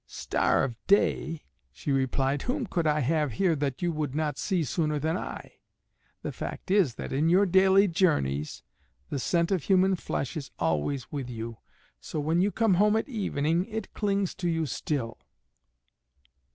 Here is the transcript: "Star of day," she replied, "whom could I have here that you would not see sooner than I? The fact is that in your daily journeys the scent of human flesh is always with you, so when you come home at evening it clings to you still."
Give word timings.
"Star 0.07 0.63
of 0.63 0.75
day," 0.87 1.43
she 1.71 1.91
replied, 1.91 2.41
"whom 2.41 2.65
could 2.65 2.87
I 2.87 3.01
have 3.01 3.33
here 3.33 3.55
that 3.57 3.83
you 3.83 3.91
would 3.91 4.15
not 4.15 4.39
see 4.39 4.63
sooner 4.63 4.97
than 4.97 5.15
I? 5.15 5.59
The 6.23 6.31
fact 6.31 6.71
is 6.71 6.95
that 6.95 7.13
in 7.13 7.29
your 7.29 7.45
daily 7.45 7.87
journeys 7.87 8.63
the 9.11 9.19
scent 9.19 9.51
of 9.51 9.65
human 9.65 9.95
flesh 9.95 10.35
is 10.35 10.49
always 10.57 11.11
with 11.11 11.29
you, 11.29 11.59
so 11.99 12.19
when 12.19 12.41
you 12.41 12.51
come 12.51 12.73
home 12.81 12.95
at 12.95 13.07
evening 13.09 13.65
it 13.65 13.93
clings 13.93 14.33
to 14.41 14.49
you 14.49 14.65
still." 14.65 15.19